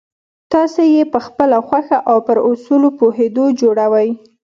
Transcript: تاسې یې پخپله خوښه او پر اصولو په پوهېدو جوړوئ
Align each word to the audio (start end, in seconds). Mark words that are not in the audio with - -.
تاسې 0.53 0.83
یې 0.95 1.03
پخپله 1.13 1.57
خوښه 1.67 1.97
او 2.09 2.17
پر 2.27 2.37
اصولو 2.49 2.89
په 2.93 2.95
پوهېدو 2.99 3.45
جوړوئ 3.61 4.09